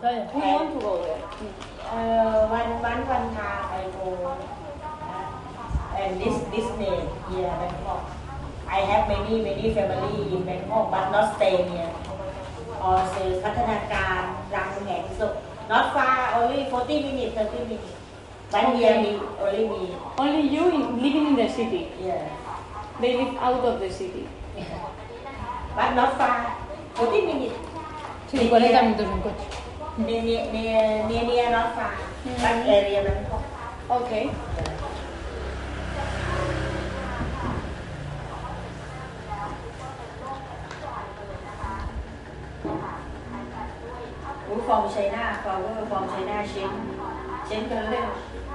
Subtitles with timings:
[0.00, 0.30] China.
[0.34, 1.22] We want to go there.
[1.86, 6.96] Uh, one one one time I go uh, and this Disney
[7.30, 8.10] here Bangkok.
[8.66, 11.92] I have many many family in Bangkok but not stay here.
[12.82, 14.20] Or say พัฒนาการ
[14.54, 15.26] รามคำแหง so
[15.70, 17.92] not far only 40 minutes 30 minutes.
[18.52, 19.10] But here we
[19.44, 19.82] only me
[20.22, 21.82] Only you in, living in the city.
[22.08, 22.24] yeah.
[23.00, 24.24] They live out of the city.
[25.76, 26.36] But not far
[26.94, 27.58] 40 minutes.
[28.30, 29.59] Sí, 40 minutos en coche.
[29.97, 31.91] Near near near near, near not far.
[32.23, 33.43] But area Bangkok.
[33.91, 34.31] Okay.
[44.65, 46.71] From China, from China, Shen,
[47.49, 48.11] Shen color.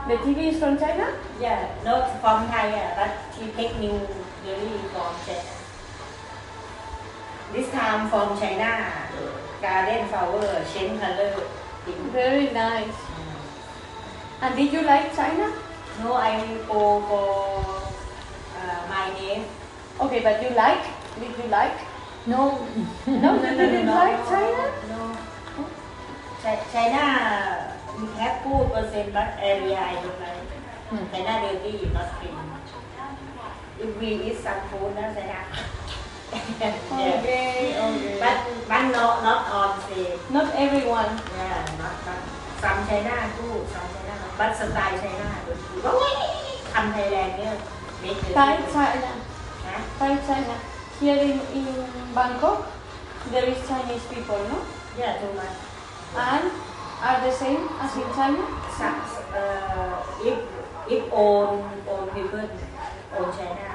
[0.08, 1.12] The TV is from China?
[1.38, 4.00] Yeah, not from yeah, but she take new
[4.46, 5.52] really from China.
[7.52, 9.05] This time from China,
[9.62, 11.34] garden flower, Shen color.
[11.84, 11.98] pink.
[12.12, 12.94] Very nice.
[14.42, 15.52] And did you like China?
[16.02, 17.88] No, I go for
[18.60, 19.44] uh, my name.
[20.00, 20.84] Okay, but you like?
[21.18, 21.78] Did you like?
[22.26, 22.66] No.
[23.06, 24.64] No, you didn't like China?
[24.90, 25.16] No.
[26.42, 30.50] Chi- China, we have good percent, but area I don't like.
[30.90, 31.04] Hmm.
[31.12, 32.36] China dirty, not clean.
[33.80, 35.44] If we eat some food, China
[36.61, 37.19] yeah.
[37.19, 38.15] Okay, okay.
[38.23, 38.37] But
[38.69, 40.19] but not not on same.
[40.35, 41.11] Not everyone.
[41.37, 42.19] Yeah, not not
[42.63, 44.15] some China too, some China.
[44.39, 45.27] But style China
[45.83, 46.13] โอ้ย
[46.73, 47.53] ทำไทยแลนด์เนี่ย
[48.03, 49.11] make the Thai China.
[49.67, 50.55] ฮะ Thai China.
[50.99, 51.67] Here in, in
[52.17, 52.57] Bangkok,
[53.31, 54.57] there is Chinese people, no?
[54.99, 55.55] yeah too much
[56.29, 56.51] And
[57.07, 58.43] are the same as in China?
[58.77, 58.99] some
[59.41, 60.37] uh, if
[60.95, 61.51] if own
[61.91, 62.43] own people
[63.17, 63.65] own China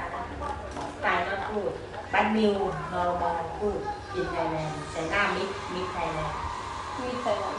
[0.99, 1.75] style not good
[2.14, 2.52] บันมิว
[2.92, 3.78] นอรมอพูด
[4.14, 6.38] กินไทยแลนด์ใส่หน้ามิดมิดไทยแลนด์
[7.00, 7.58] มีไครบ้าง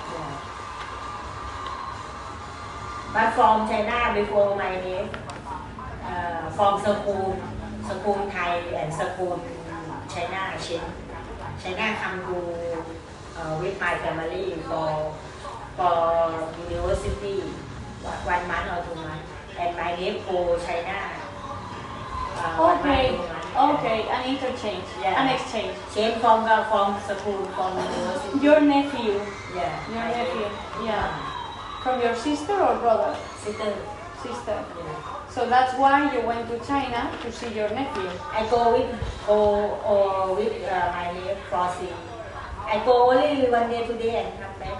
[3.14, 5.06] บัตฟอร์มไชน่าไปฟอร์มไมเนส
[6.56, 7.28] ฟอร์มสกูล
[7.88, 9.38] สกูลไทยแอนด์สกูล
[10.10, 10.84] ไชน่าเชน
[11.60, 12.38] ไชน่าคัมกู
[13.60, 15.10] วิทไมแฟมิลี่ฟอร์
[15.78, 17.40] ฟอร์ยูนิเวอร์ซิตี้
[18.28, 19.20] วันมันออทูมัน
[19.54, 20.28] แอนด์ไมเนสโฟ
[20.62, 21.00] ไชน่า
[22.58, 22.86] โอเค
[23.56, 25.20] okay, an interchange, Yeah.
[25.22, 25.76] an exchange.
[25.90, 29.20] Same from the from school from university Your nephew,
[29.54, 30.48] yeah your nephew,
[30.86, 31.28] yeah.
[31.82, 33.16] From your sister or brother?
[33.44, 33.74] sister
[34.22, 34.54] Sister.
[34.54, 34.94] yeah.
[35.28, 38.08] So that's why you went to China to see your nephew.
[38.30, 38.90] I go with
[39.26, 39.38] go
[39.82, 41.88] or with uh, my name Frosty.
[42.64, 44.78] I go only one day today and come back.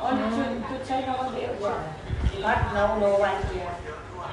[0.00, 0.44] Only to,
[0.78, 1.76] to China one day or.
[1.76, 2.40] Yeah.
[2.40, 3.74] Not no no one here.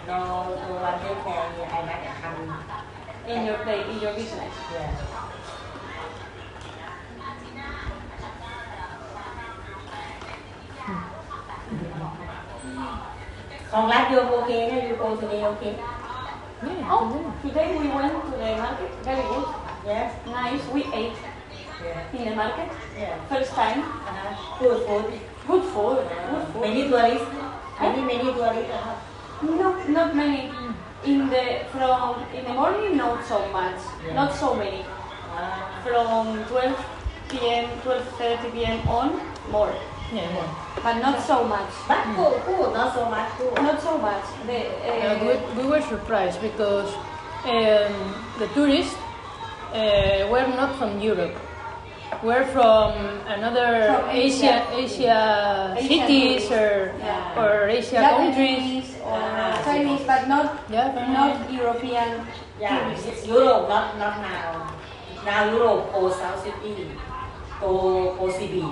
[0.07, 0.17] No
[0.55, 1.67] no one here.
[1.67, 2.06] I might come
[3.27, 4.53] in your play, in your business.
[10.79, 11.03] Hmm.
[12.75, 13.03] Yeah.
[13.69, 15.75] Congrats, you're okay, and you go today, okay?
[16.63, 19.45] Yeah, oh, today we went to the market, very good.
[19.85, 20.13] Yes.
[20.25, 21.13] Nice, we ate
[21.83, 22.11] yeah.
[22.13, 22.69] in the market.
[22.97, 23.25] Yeah.
[23.27, 23.81] First time.
[23.81, 24.59] Uh-huh.
[24.59, 25.19] Good food.
[25.47, 25.97] Good food.
[25.99, 26.61] Uh, good food.
[26.61, 27.27] Many tourists?
[27.79, 28.71] Many, many tourists?
[28.73, 28.95] Uh-huh.
[29.43, 30.49] No, not many.
[31.05, 33.79] In the from in the morning, not so much.
[34.05, 34.13] Yeah.
[34.13, 34.83] Not so many.
[35.83, 36.85] From 12
[37.29, 38.87] p.m., 12:30 p.m.
[38.87, 39.21] on,
[39.51, 39.71] more,
[40.11, 40.81] Yeah, yeah.
[40.83, 41.69] but not so much.
[41.87, 44.25] but good good not so much good Not so much.
[44.47, 46.89] The Uh, uh, we, we were surprised because
[47.45, 47.93] um,
[48.39, 48.95] the tourists
[49.73, 51.35] uh, were not from Europe.
[52.23, 52.93] We're from
[53.27, 55.75] another From Asia, Asia.
[55.77, 56.51] Asia, cities tourists.
[56.51, 56.71] or
[57.03, 57.37] Yeah.
[57.39, 58.87] or Asia countries.
[59.05, 61.45] Or Ah, Chinese, but not Yeah, not.
[61.51, 62.25] European
[62.57, 64.73] Yeah, it's Europe, not not now.
[65.21, 66.89] Now Europe go South City,
[67.61, 68.65] go go CB,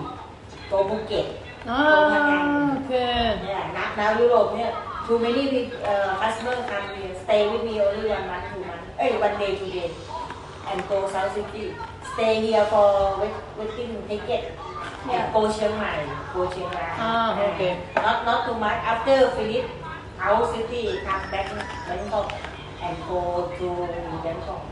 [0.72, 1.38] go Phuket.
[1.70, 3.38] Ah, okay.
[3.46, 4.74] Yeah, now, now Europe yeah.
[5.06, 8.90] Too many with, uh, customer come here, stay with me only one month, two months,
[8.98, 9.94] eh, one day, two day,
[10.74, 11.78] and go South City.
[12.16, 14.56] Stay here for wait, waiting ticket.
[15.06, 15.26] Yeah.
[15.28, 16.90] And go Chiang Mai, go Chiang Mai.
[16.98, 17.76] Ah, okay.
[17.96, 18.80] Not not too much.
[18.88, 19.68] After finish
[20.24, 21.52] our city, come back
[21.88, 22.32] Bangkok
[22.82, 23.68] and go to
[24.24, 24.64] Bangkok.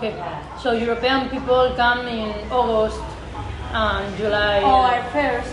[0.00, 0.16] Okay.
[0.16, 0.40] Yeah.
[0.58, 3.04] So European people come in August
[3.70, 4.64] and July.
[4.64, 5.52] O al first.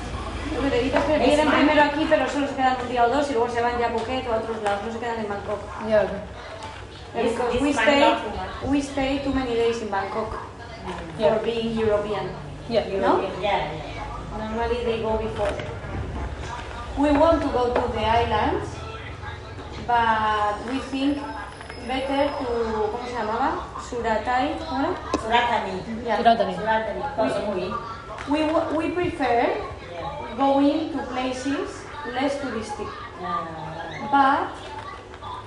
[0.56, 3.10] Pero ellos que Es vienen más- primero aquí, pero solo se quedan un día o
[3.10, 5.20] dos y luego se van ya a Phuket o a otros lados, no se quedan
[5.20, 5.60] en Bangkok.
[5.86, 6.08] Yeah.
[7.14, 10.55] Because we might stay, too we stay too many days in Bangkok Yeah.
[11.18, 12.30] For being European.
[12.70, 12.88] Yeah.
[13.00, 13.22] No?
[13.22, 14.38] Yeah, yeah.
[14.38, 15.54] Normally they go before.
[16.98, 18.70] We want to go to the islands,
[19.86, 21.18] but we think
[21.88, 22.46] better to,
[22.92, 23.68] ¿cómo se llamaba?
[23.82, 24.96] Suratai, ¿cómo era?
[25.22, 26.06] Surathani.
[26.06, 26.18] Yeah.
[26.18, 26.56] Suratani.
[26.56, 27.02] Surathani.
[27.16, 27.68] Koh Samui.
[28.30, 28.40] We,
[28.78, 29.54] we prefer,
[29.94, 30.36] Yeah.
[30.38, 32.90] going to places less touristic.
[33.22, 33.46] uh,
[34.12, 34.50] But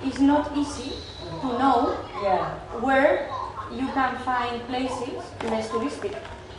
[0.03, 0.93] it's not easy
[1.41, 3.29] to know yeah where
[3.71, 6.15] you can find places less touristic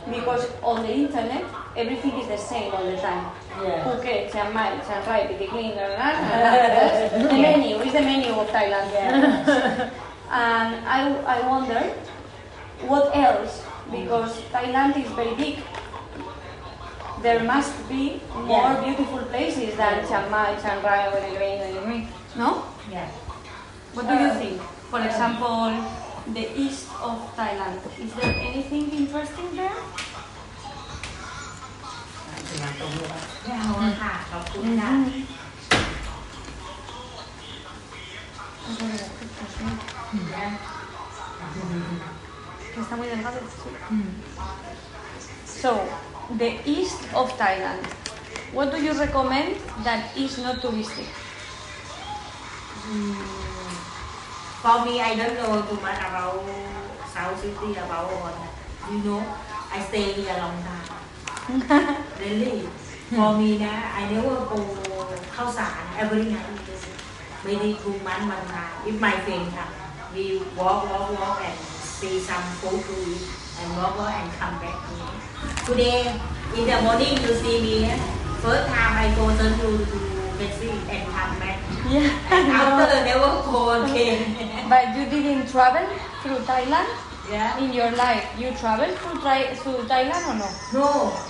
[0.09, 1.43] because on the internet
[1.77, 3.25] everything is the same all the time.
[3.63, 5.75] yeah Phuket, Chiang Mai, Chiang Rai, Pitikling,
[7.29, 8.89] the menu is the menu of Thailand.
[8.93, 9.89] yeah
[10.31, 11.81] And I, I wonder
[12.87, 15.59] what else because Thailand is very big.
[17.21, 18.81] There must be more Yeah.
[18.83, 22.63] beautiful places than Chiang Mai, Chiang Rai, or Pitikling, no?
[22.89, 23.07] yeah
[23.93, 24.61] What do you uh, think?
[24.89, 25.75] For example,
[26.36, 27.78] the east of Thailand.
[28.04, 29.80] Is there anything interesting there?
[32.48, 34.92] ถึงงานตรงนี้แล้วไม่เอาอะค่ะขอบคุณค่ะ
[40.30, 40.58] Yeah.
[42.80, 43.40] Está muy delgado.
[45.46, 45.70] So,
[46.36, 47.82] the east of Thailand.
[48.52, 51.06] What do you recommend that is not touristic?
[52.90, 53.39] Mm,
[54.61, 56.45] For me, I don't know too much about
[57.09, 58.37] South City, about what.
[58.93, 59.25] You know,
[59.73, 62.05] I stay here a long time.
[62.21, 62.69] really.
[63.09, 64.61] For me, nah, I never go
[65.33, 65.49] Khao
[65.97, 66.45] every night.
[67.43, 68.85] Maybe two months, one time.
[68.85, 69.73] If my friend come,
[70.13, 73.25] we walk, walk, walk and see some food to eat
[73.65, 75.65] and walk, walk and come back here.
[75.65, 76.21] Today,
[76.55, 77.85] in the morning, you see me.
[77.85, 77.97] Eh?
[78.45, 79.97] First time I go to, the
[80.37, 81.50] Betsy and come back.
[81.89, 82.09] Yeah.
[82.29, 84.37] And after never go again.
[84.69, 85.85] But you didn't travel
[86.21, 86.87] through Thailand
[87.29, 87.57] yeah.
[87.59, 88.23] in your life.
[88.37, 90.47] You traveled through, Thai- through Thailand or no?
[90.73, 90.89] No,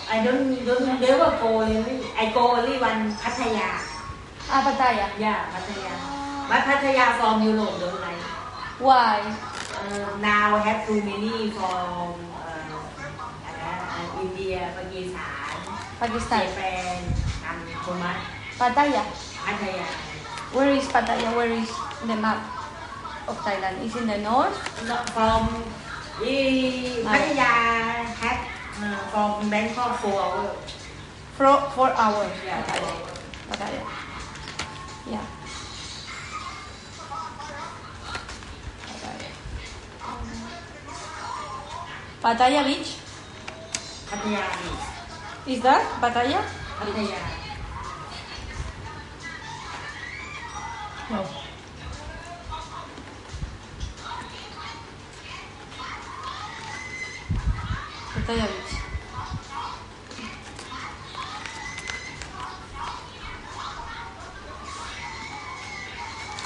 [0.10, 2.04] I don't don't never go really.
[2.18, 3.80] I go only one Pattaya.
[4.50, 5.08] Ah, Pattaya.
[5.18, 5.94] Yeah, Pattaya.
[6.50, 8.22] But Pattaya from Europe don't like.
[8.82, 9.22] Why?
[9.78, 12.76] Uh, now have too many from uh,
[13.48, 15.58] uh, India, Pakistan,
[15.98, 16.42] Pakistan.
[16.50, 16.98] Japan,
[17.50, 18.22] and so much.
[18.60, 19.04] Pattaya.
[19.42, 20.11] Pattaya.
[20.52, 21.32] Where is Pattaya?
[21.32, 21.72] Where is
[22.04, 22.44] the map
[23.24, 23.80] of Thailand?
[23.88, 24.52] Is in the north?
[24.84, 25.48] Not from
[26.20, 28.44] eh, Pattaya have
[28.84, 30.60] uh, from Bangkok four hours.
[31.40, 32.36] For four hours.
[32.44, 32.96] Yeah, Pattaya.
[33.48, 33.84] Pattaya.
[35.08, 35.26] Yeah.
[42.22, 43.00] Pattaya Beach.
[44.12, 44.84] Pattaya is
[45.58, 46.44] Is that Pattaya?
[46.76, 47.41] Pattaya.
[51.12, 51.24] No.
[58.14, 58.74] Pattaya Beach.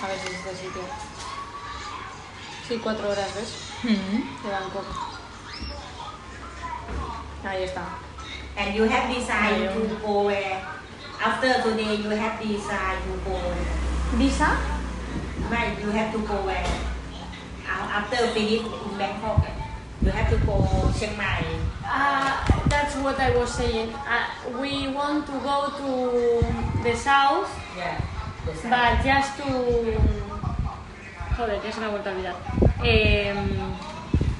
[0.01, 0.81] A ver si es este sitio.
[2.67, 3.53] Sí, cuatro horas, ¿ves?
[3.83, 4.43] Hmm.
[4.43, 4.85] De Bangkok.
[7.47, 7.83] Ahí está.
[8.57, 10.59] And you have decided to go where?
[11.23, 13.84] After today, you have decided to go.
[14.13, 14.55] ¿Visa?
[15.49, 16.63] Right, you have to go where?
[17.67, 19.45] A- After finish in Bangkok,
[20.01, 20.63] you have to go
[20.97, 21.43] Chiang Mai.
[21.83, 22.31] Uh,
[22.69, 23.89] that's what I was saying.
[23.93, 24.25] Uh,
[24.61, 26.45] we want to go to
[26.83, 27.99] the south, Yeah.
[28.45, 28.69] the south.
[28.71, 29.49] but just to.
[31.35, 32.35] Joder, ya se me ha vuelto a olvidar.
[32.79, 33.37] Em,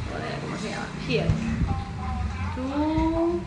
[0.07, 0.87] joder, ¿cómo se llama?
[1.05, 1.27] Here.
[2.55, 3.41] To.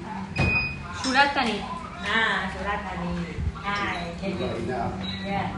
[1.02, 1.64] Surat Thani.
[2.04, 3.08] Ah, Surat Thani.
[3.64, 3.96] Ah,
[5.24, 5.48] yeah.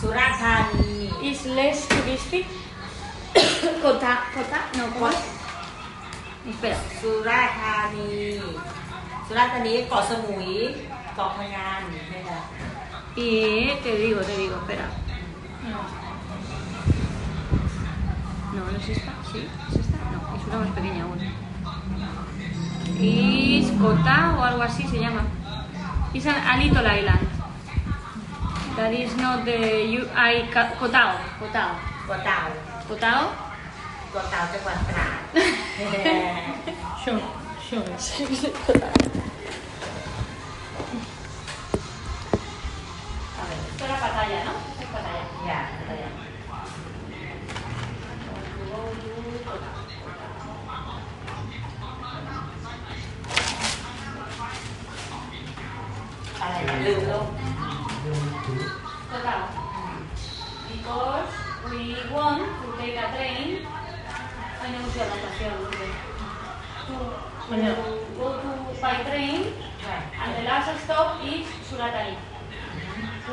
[0.00, 1.10] Surat Thani.
[1.22, 2.46] Is less touristic.
[3.82, 5.10] Kota, kota, no, ¿cómo?
[6.48, 6.76] Espera.
[7.00, 8.40] Surat Thani.
[9.28, 10.74] Surat Thani, Koh Samui,
[11.16, 11.84] Koh Phangan.
[13.14, 14.88] Y te digo, te digo, espera.
[15.68, 15.80] No.
[18.52, 21.18] No, es esta, sí, es esta, no, es una más pequeña aún.
[23.00, 25.22] Is Kota o algo así se llama.
[26.12, 27.31] Is an a little island.
[28.76, 31.18] That is not the you I Koh Tao.
[31.38, 31.70] Kotao.
[32.08, 32.48] Koh Tao.
[32.88, 33.22] Kotao?
[34.12, 35.20] Koh Tao จังหวัดตราด
[37.02, 37.22] sure,
[37.66, 39.28] sure.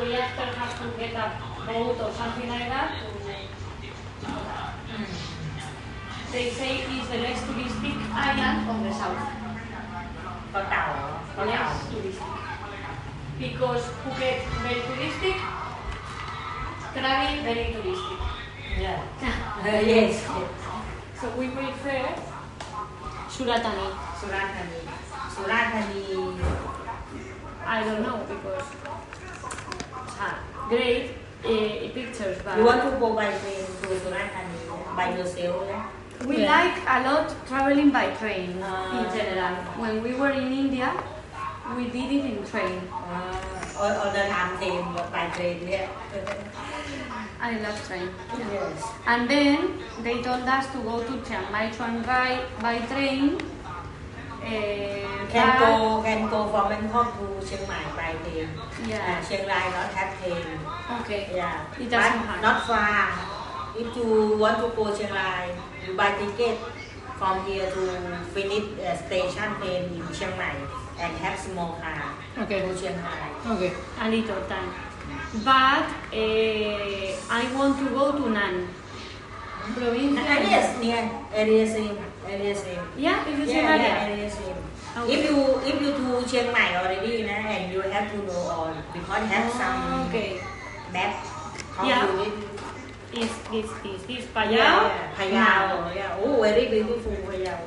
[0.10, 1.38] the actor has to get a
[1.70, 2.98] boat or something like that.
[4.90, 5.06] Mm.
[6.32, 9.22] They say it's the next touristic island on the south.
[10.50, 11.46] Patao.
[11.46, 12.26] Next touristic.
[13.38, 15.38] Because Phuket very touristic,
[16.96, 18.20] Krabi very touristic.
[18.82, 19.06] Yeah.
[19.22, 20.26] uh, yes.
[21.22, 22.18] So we prefer
[23.30, 23.88] Suratani.
[24.18, 24.80] Suratani.
[25.38, 26.02] Suratani.
[27.64, 28.99] I don't know because
[30.70, 31.12] great
[31.44, 35.66] uh, pictures, but You want to go by train to Surathani by yourself?
[35.68, 35.86] Yeah?
[36.28, 36.52] we Yeah.
[36.52, 39.00] like a lot traveling by train Ah.
[39.00, 39.56] in general.
[39.84, 40.92] When we were in India,
[41.78, 42.82] we did it in train.
[42.92, 43.36] Uh,
[43.80, 45.64] all, all the time same by train.
[45.68, 45.88] Yeah.
[47.42, 48.10] I love train.
[48.52, 48.84] yes.
[49.08, 53.38] And then they told us to go to Chiang Mai Chiang Rai by train.
[54.42, 58.50] Can but- go can go from Bangkok to Chiang Mai by train.
[58.88, 59.20] Yeah.
[59.20, 60.60] Uh, Chiang Rai not have train.
[61.02, 61.30] Okay.
[61.36, 61.66] Yeah.
[61.80, 63.14] It doesn't but not far.
[63.78, 65.52] If you want to go Chiang Rai,
[65.86, 66.58] you buy ticket
[67.20, 67.82] from here to
[68.34, 70.56] finish uh, station in Chiang Mai
[71.00, 72.62] and have small car Okay.
[72.66, 73.30] to Chiang Mai.
[73.54, 73.72] Okay.
[74.02, 74.72] A little time.
[75.46, 78.68] But uh, I want to go to Nan.
[79.76, 80.22] Provincia.
[80.26, 81.98] Area near, area same,
[82.38, 82.80] same.
[82.98, 84.30] Yeah, it's the Yeah, yeah, area.
[84.98, 85.14] Okay.
[85.14, 88.74] If you if you to Chiang Mai already, na, and you have to know all
[88.94, 90.42] because have oh, some Okay.
[90.94, 91.14] map.
[91.74, 92.06] How Yeah.
[92.06, 92.38] you live.
[93.10, 94.54] Is this this this Phayao?
[94.54, 95.14] Yeah.
[95.18, 95.96] Phayao.
[95.96, 96.18] Yeah.
[96.22, 97.58] Oh, very beautiful Phayao.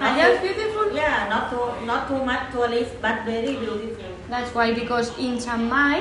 [0.00, 0.86] Not Phayao is too- beautiful.
[0.96, 4.12] Yeah, not too not too much tourist, but very beautiful.
[4.32, 6.00] That's why because in Chiang Mai,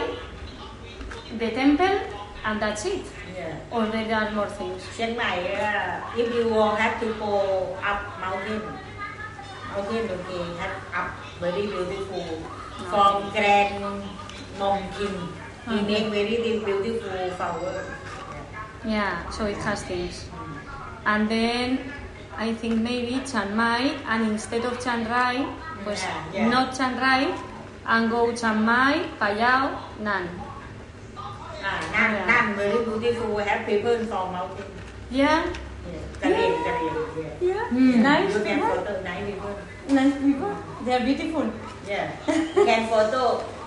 [1.40, 2.00] the temple
[2.46, 3.04] and that's it.
[3.36, 3.58] Yeah.
[3.72, 4.82] Or there are more things.
[4.96, 8.62] Chiang Mai, uh, if you have to go up mountain,
[9.76, 12.24] mountain okay, have up very beautiful.
[12.90, 13.84] From Grand
[14.60, 15.28] Nom King,
[15.68, 17.84] he make very beautiful flower.
[18.86, 20.30] Yeah, so it has things.
[21.06, 21.92] And then
[22.38, 25.46] I think maybe Chiang Mai, and instead of Chiang Rai,
[25.84, 26.50] pues Yeah, yeah.
[26.50, 27.34] not Chiang Rai,
[27.86, 30.45] and go Chiang Mai, Phayao, Nan.
[31.66, 32.26] Ah, Nam, Yeah.
[32.30, 33.38] Nam very beautiful.
[33.42, 34.70] Have people from mountain.
[35.10, 35.46] Yeah,
[35.86, 36.06] Yeah.
[36.22, 36.98] Korean, Korean,
[37.42, 37.66] yeah.
[37.74, 38.76] yeah, nice You can people.
[38.76, 39.54] photo nice people.
[39.90, 40.54] Nice people.
[40.86, 41.46] They are beautiful.
[41.90, 42.06] Yeah.
[42.58, 43.22] You can photo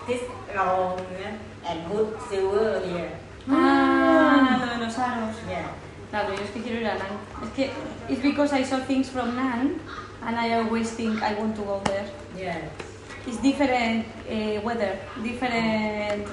[0.06, 0.22] this
[0.54, 1.34] long yeah,
[1.66, 3.10] and put silver here.
[3.50, 5.36] Ah, lo de los aros.
[5.50, 5.66] Yeah.
[6.10, 7.18] Claro, yo es que quiero ir a Nan.
[7.42, 7.70] Es que
[8.08, 9.80] it's because I saw things from Nan,
[10.22, 12.06] and I always think I want to go there.
[12.36, 12.62] Yeah.
[13.26, 16.24] It's different uh, weather, different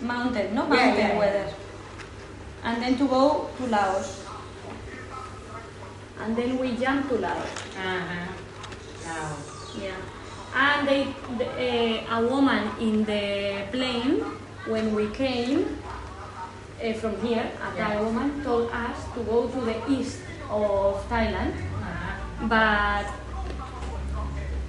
[0.00, 1.18] mountain, no mountain yeah, yeah.
[1.18, 1.48] weather.
[2.64, 4.24] And then to go to Laos.
[6.20, 7.50] And then we jump to Laos.
[7.76, 8.32] Uh-huh.
[9.04, 9.36] Now.
[9.80, 9.96] Yeah.
[10.54, 11.46] And they, the,
[12.08, 14.20] uh, a woman in the plane
[14.66, 15.78] when we came
[16.82, 18.00] uh, from here, a Thai Yeah.
[18.02, 22.46] woman told us to go to the east of Thailand, Uh-huh.
[22.48, 23.06] but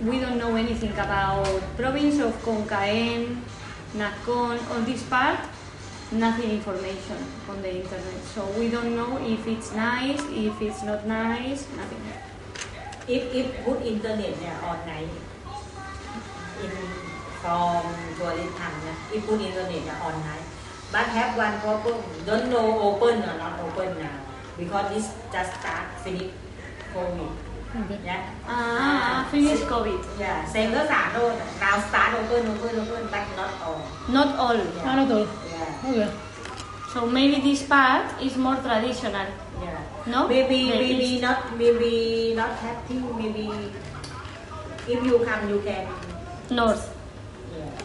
[0.02, 1.46] we don't know anything about
[1.78, 3.38] province of Khon Kaen,
[3.96, 5.40] Nakhon, all this part.
[6.12, 7.18] Nothing information
[7.50, 12.04] on the internet, so we don't know if it's nice, if it's not nice, nothing.
[13.08, 15.10] If if good internet yeah, on in
[17.42, 20.14] from tourist time yeah, if good internet yeah, on.
[20.92, 24.20] But have one problem, don't know open or not open now
[24.58, 26.30] because this just start finish
[26.94, 27.45] COVID.
[27.76, 28.32] Yeah.
[28.48, 30.00] Ah, finish COVID.
[30.20, 31.36] Yeah, same as on.
[31.60, 33.82] Now start over and over and over, but not all.
[34.08, 34.56] Not all.
[34.56, 34.88] Yeah.
[34.88, 35.28] Ah, not all.
[35.52, 35.90] Yeah.
[35.92, 36.10] Okay.
[36.94, 39.28] So maybe this part is more traditional.
[39.60, 39.84] Yeah.
[40.08, 40.28] No.
[40.28, 42.96] Maybe there maybe not maybe not happy.
[42.96, 43.52] Maybe
[44.88, 45.84] if you come, you can.
[46.56, 46.96] North.
[47.52, 47.76] Yeah.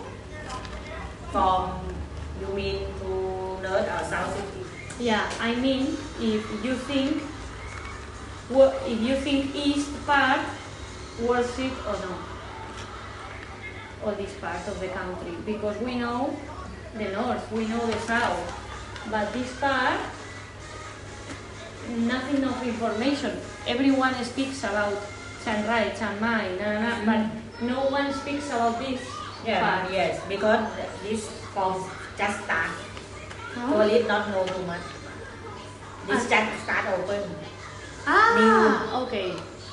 [1.34, 1.82] From
[2.38, 3.10] you mean to
[3.58, 4.62] north or south city?
[5.02, 7.22] Yeah, I mean if you think
[8.50, 10.40] wo- if you think east part
[11.22, 12.22] worth it or not,
[14.04, 16.34] or this part of the country, because we know
[16.96, 18.40] the north, we know the south,
[19.10, 20.00] but this part,
[21.88, 23.38] nothing of information.
[23.66, 24.96] Everyone speaks about
[25.44, 27.22] Chiang Rai, Chiang Mai, na, na, na, but
[27.62, 29.00] no one speaks about this
[29.44, 29.92] Yeah, part.
[29.92, 30.68] yes, because
[31.02, 31.24] this
[31.56, 31.80] from
[32.18, 32.70] just start.
[33.56, 33.80] Oh.
[34.06, 34.84] Not know too much.
[36.06, 36.30] This ah.
[36.30, 37.24] just start open.
[38.06, 38.60] Ah, new.
[39.06, 39.28] okay.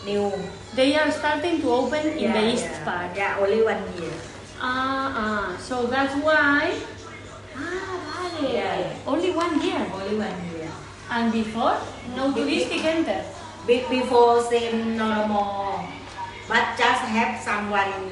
[0.05, 0.31] New.
[0.75, 2.83] They are starting to open in the east yeah.
[2.85, 3.09] part.
[3.15, 4.13] Yeah, only one year.
[4.59, 6.73] Ah, ah, so that's why.
[7.55, 7.95] Ah,
[8.39, 8.53] vale.
[8.53, 8.93] Yeah.
[9.05, 9.81] Only one year.
[9.89, 10.69] Only one year.
[11.09, 11.79] And before,
[12.15, 13.23] no touristic enter.
[13.65, 15.83] Be- before same normal,
[16.47, 18.11] but just have someone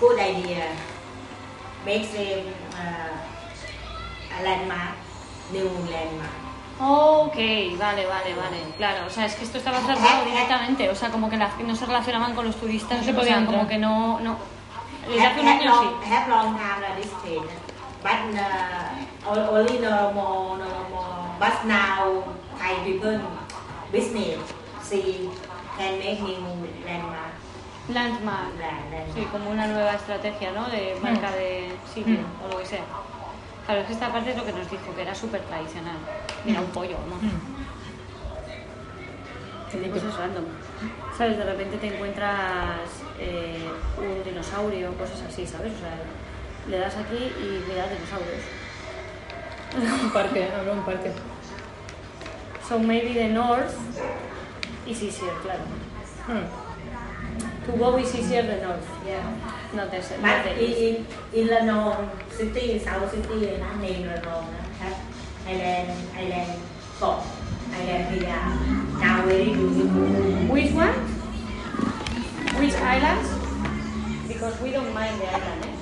[0.00, 0.74] good idea.
[1.84, 3.14] Make same uh,
[4.34, 4.98] a landmark,
[5.52, 6.39] new landmark.
[6.82, 7.36] Ok,
[7.78, 8.56] vale, vale, vale.
[8.78, 10.88] Claro, o sea, es que esto estaba cerrado directamente.
[10.88, 12.98] O sea, como que la- no se relacionaban con los turistas.
[12.98, 14.36] No se o podía sea, como que no, no.
[15.06, 16.12] Desde have, hace un año long, sí.
[16.12, 17.42] have long time this train
[18.02, 18.34] but
[19.26, 22.22] o- only normal normal but now
[22.58, 23.18] Thai people
[23.92, 24.38] business
[24.82, 25.28] see
[25.76, 26.38] can make new
[26.86, 27.32] landmark
[27.88, 28.58] Landmark.
[28.60, 29.14] land, landmark.
[29.14, 30.68] Sí, como una nueva estrategia, ¿no?
[30.68, 32.44] De marca de sitio Mm.
[32.44, 32.84] o lo que sea.
[33.70, 35.94] Claro, es que esta parte es lo que nos dijo, que era súper tradicional.
[36.44, 37.14] Era un pollo, ¿no?
[39.92, 40.44] Cosas random.
[41.16, 41.38] ¿Sabes?
[41.38, 45.72] De repente te encuentras eh, un dinosaurio, cosas así, ¿sabes?
[45.72, 45.94] O sea,
[46.68, 48.42] le das aquí y mira dinosaurios.
[50.02, 51.12] Un parque, habrá un parque.
[52.68, 53.76] So maybe the north
[54.84, 55.62] is easier, claro.
[56.26, 56.69] Hmm.
[57.69, 59.25] To go is easier the north, yeah.
[59.73, 61.09] Not the, not But the in, east.
[61.33, 64.97] in, in Lanong city, South city, na, name Lanong, na, have
[65.47, 66.61] island, island,
[66.99, 67.25] got
[67.73, 68.39] island Pia.
[69.01, 70.05] Now very beautiful.
[70.53, 70.93] Which one?
[72.61, 73.29] Which islands?
[74.27, 75.75] Because we don't mind the island, eh?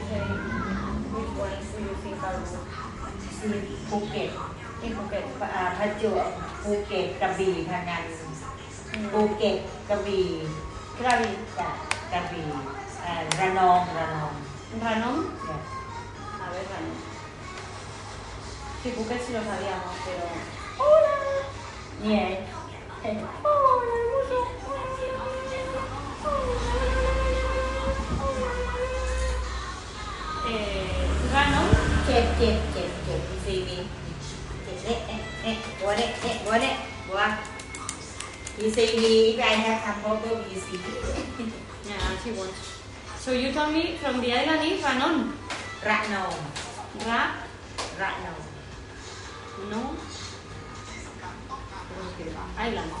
[0.00, 0.26] Okay.
[1.16, 2.66] Which ones do you think are good?
[3.42, 3.48] ที่
[3.88, 4.30] ภูเก็ต
[4.86, 5.24] In Phuket.
[5.54, 6.26] อ่าประจวบ
[6.62, 8.02] ภูเก็ตกระบี่พังงาน
[9.12, 9.56] ภูเก็ต
[9.88, 10.26] กระบี่
[10.98, 11.30] Krabi.
[11.58, 11.68] จ้ะ
[12.12, 12.46] กระบี่
[13.04, 14.32] อ่าระนองระนอง
[14.84, 15.16] Ranom.
[15.44, 15.60] เนี่ย
[16.44, 16.96] A ver, Ranom.
[18.82, 20.24] Sí, Phuket sí lo sabíamos, pero...
[22.02, 22.24] เนี่ย
[30.52, 31.68] Eh, Ranom.
[32.04, 33.78] เจ็บเจ็บเจ็บเจ็บซีบี
[38.57, 40.79] You say me, I have a photo of you see.
[41.89, 42.79] yeah, she wants.
[43.19, 45.33] So you told me from the island is Ranon.
[45.83, 46.23] Ratno.
[47.05, 47.35] Ra?
[47.99, 48.31] Ratno.
[49.69, 49.95] No?
[52.57, 52.91] Island.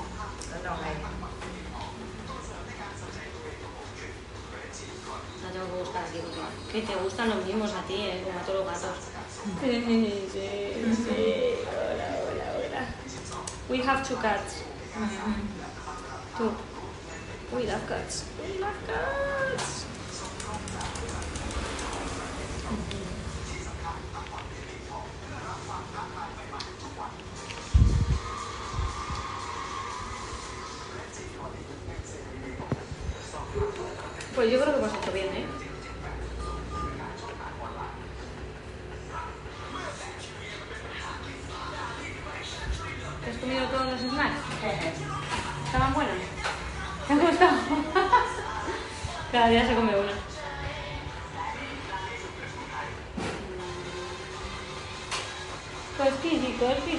[0.63, 1.15] No, island.
[6.71, 8.97] Pues, te gustan los mismos a ti, eh, como a todos los gatos.
[11.85, 12.81] hola, hola, hola.
[13.69, 14.74] We have two cats.
[14.95, 16.51] Two.
[17.53, 18.23] We love cats.
[18.41, 19.85] We love cats.
[34.33, 34.97] Pues yo creo que hemos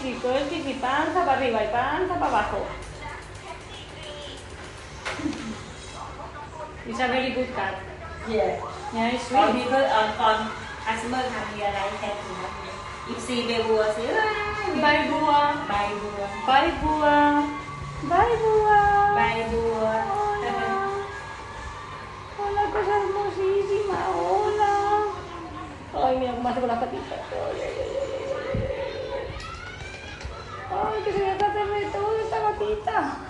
[0.07, 2.59] chico, el chiqui panza para arriba y panza para abajo.
[6.87, 7.35] Very.
[8.29, 8.61] Yeah.
[8.95, 9.57] Yeah, it's on,
[13.09, 13.59] if see say,
[14.81, 17.42] bye bua, bye bua, bye bua,
[19.16, 19.42] bye.
[19.51, 20.07] Hola,
[22.38, 24.75] hola cosa hermosísima, hola.
[25.95, 27.21] Ay, mira, más con las patitas.
[27.33, 27.96] Ay, ay, ay.
[30.85, 31.53] Ay, que se me está
[31.93, 33.26] todo esta gatita.